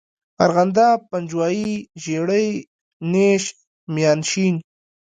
[0.45, 1.65] ارغنداب، پنجوائی،
[2.03, 2.47] ژړی،
[3.11, 3.43] نیش،
[3.93, 4.55] میانشین.